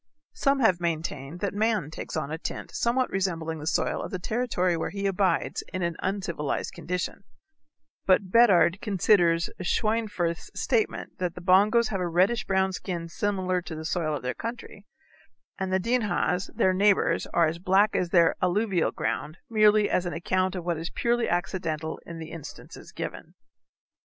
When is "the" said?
3.59-3.67, 4.09-4.17, 11.35-11.41, 13.75-13.85, 15.71-15.79, 22.17-22.31